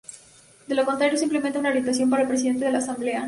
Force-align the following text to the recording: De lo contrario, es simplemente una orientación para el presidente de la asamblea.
De 0.67 0.73
lo 0.73 0.83
contrario, 0.83 1.13
es 1.13 1.19
simplemente 1.19 1.59
una 1.59 1.69
orientación 1.69 2.09
para 2.09 2.23
el 2.23 2.27
presidente 2.27 2.65
de 2.65 2.71
la 2.71 2.79
asamblea. 2.79 3.19